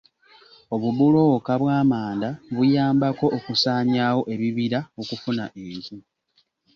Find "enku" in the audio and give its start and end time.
5.65-5.97